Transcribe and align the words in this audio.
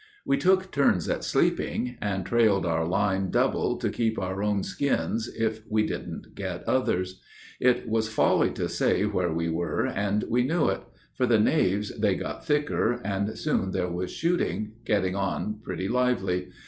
We 0.25 0.35
took 0.35 0.71
turns 0.71 1.07
at 1.09 1.23
sleeping, 1.23 1.99
and 2.01 2.25
trailed 2.25 2.65
our 2.65 2.87
line 2.87 3.29
double 3.29 3.77
To 3.77 3.91
keep 3.91 4.17
our 4.17 4.41
own 4.41 4.63
skins, 4.63 5.27
if 5.37 5.61
we 5.69 5.85
didn't 5.85 6.33
get 6.33 6.63
others. 6.67 7.21
It 7.59 7.87
was 7.87 8.09
folly 8.11 8.49
to 8.53 8.67
stay 8.67 9.05
where 9.05 9.31
we 9.31 9.47
were, 9.47 9.85
and 9.85 10.23
we 10.27 10.41
knew 10.43 10.69
it, 10.69 10.81
For 11.13 11.27
the 11.27 11.37
knaves 11.37 11.95
they 11.95 12.15
got 12.15 12.43
thicker, 12.43 12.99
and 13.05 13.37
soon 13.37 13.69
there 13.73 13.91
was 13.91 14.09
shooting 14.09 14.71
Going 14.85 15.15
on 15.15 15.59
pretty 15.61 15.87
lively. 15.87 16.49